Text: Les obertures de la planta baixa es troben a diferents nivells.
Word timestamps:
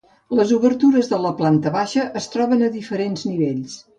Les 0.37 0.53
obertures 0.55 1.09
de 1.11 1.19
la 1.25 1.33
planta 1.41 1.75
baixa 1.77 2.07
es 2.21 2.31
troben 2.37 2.65
a 2.69 2.73
diferents 2.79 3.29
nivells. 3.33 3.77